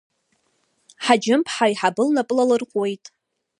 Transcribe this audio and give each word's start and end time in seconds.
Ҳаџьым-ԥҳа 1.03 1.65
Аиҳабы 1.67 2.03
лнапы 2.07 2.33
лалырҟәуеит. 2.37 3.05